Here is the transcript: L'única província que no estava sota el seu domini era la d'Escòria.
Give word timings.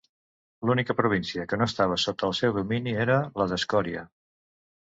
L'única 0.69 0.95
província 1.01 1.45
que 1.51 1.59
no 1.63 1.67
estava 1.71 1.99
sota 2.05 2.31
el 2.31 2.35
seu 2.39 2.57
domini 2.57 2.97
era 3.07 3.19
la 3.43 3.49
d'Escòria. 3.53 4.07